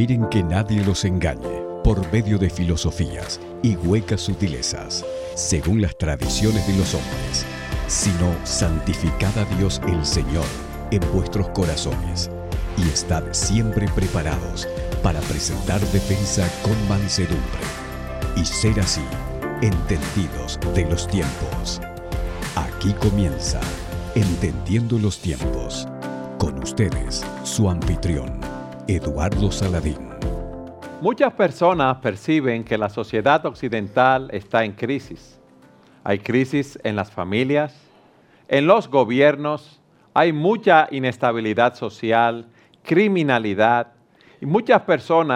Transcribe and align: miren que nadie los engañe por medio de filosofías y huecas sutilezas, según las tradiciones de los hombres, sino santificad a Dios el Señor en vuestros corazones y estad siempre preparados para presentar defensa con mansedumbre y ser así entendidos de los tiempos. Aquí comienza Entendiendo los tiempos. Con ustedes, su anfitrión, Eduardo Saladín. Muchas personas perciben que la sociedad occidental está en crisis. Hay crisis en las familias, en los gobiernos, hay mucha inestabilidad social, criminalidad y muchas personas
miren 0.00 0.26
que 0.30 0.42
nadie 0.42 0.82
los 0.82 1.04
engañe 1.04 1.60
por 1.84 2.10
medio 2.10 2.38
de 2.38 2.48
filosofías 2.48 3.38
y 3.62 3.76
huecas 3.76 4.22
sutilezas, 4.22 5.04
según 5.34 5.82
las 5.82 5.94
tradiciones 5.98 6.66
de 6.66 6.74
los 6.78 6.94
hombres, 6.94 7.44
sino 7.86 8.34
santificad 8.44 9.36
a 9.36 9.44
Dios 9.56 9.78
el 9.86 10.06
Señor 10.06 10.46
en 10.90 11.02
vuestros 11.12 11.50
corazones 11.50 12.30
y 12.78 12.88
estad 12.88 13.24
siempre 13.32 13.88
preparados 13.94 14.66
para 15.02 15.20
presentar 15.20 15.80
defensa 15.92 16.48
con 16.62 16.88
mansedumbre 16.88 17.66
y 18.36 18.44
ser 18.46 18.80
así 18.80 19.04
entendidos 19.60 20.58
de 20.74 20.86
los 20.88 21.06
tiempos. 21.08 21.78
Aquí 22.56 22.94
comienza 22.94 23.60
Entendiendo 24.14 24.98
los 24.98 25.18
tiempos. 25.20 25.86
Con 26.38 26.58
ustedes, 26.62 27.22
su 27.44 27.68
anfitrión, 27.70 28.40
Eduardo 28.86 29.50
Saladín. 29.50 30.10
Muchas 31.00 31.32
personas 31.32 31.96
perciben 31.98 32.64
que 32.64 32.76
la 32.76 32.88
sociedad 32.88 33.44
occidental 33.46 34.28
está 34.32 34.64
en 34.64 34.72
crisis. 34.72 35.38
Hay 36.04 36.18
crisis 36.18 36.78
en 36.82 36.96
las 36.96 37.10
familias, 37.10 37.74
en 38.48 38.66
los 38.66 38.88
gobiernos, 38.88 39.80
hay 40.12 40.32
mucha 40.32 40.88
inestabilidad 40.90 41.74
social, 41.74 42.46
criminalidad 42.82 43.92
y 44.40 44.46
muchas 44.46 44.82
personas 44.82 45.28